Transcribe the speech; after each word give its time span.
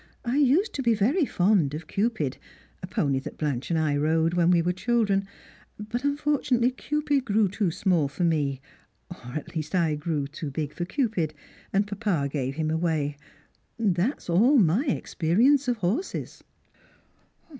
I 0.25 0.37
used 0.37 0.79
*o 0.79 0.81
be 0.81 0.95
very 0.95 1.27
fond 1.27 1.75
of 1.75 1.85
Cupid, 1.85 2.39
a 2.81 2.87
pony 2.87 3.19
that 3.19 3.37
Blanche 3.37 3.69
and 3.69 3.77
I 3.77 3.95
rode 3.95 4.33
when 4.33 4.49
we 4.49 4.59
were 4.59 4.73
children; 4.73 5.27
but 5.77 6.03
unfortunately 6.03 6.71
Cupid 6.71 7.23
grew 7.23 7.47
too 7.47 7.69
small 7.69 8.07
for 8.07 8.23
me, 8.23 8.61
or 9.11 9.33
at 9.35 9.55
least 9.55 9.75
I 9.75 9.93
grew 9.93 10.25
too 10.25 10.49
big 10.49 10.73
for 10.73 10.85
Cupid, 10.85 11.35
and 11.71 11.85
papa 11.85 12.27
gave 12.27 12.55
him 12.55 12.71
away. 12.71 13.15
That 13.77 14.17
is 14.17 14.27
all 14.31 14.57
my 14.57 14.85
experience 14.85 15.67
of 15.67 15.77
horses." 15.77 16.43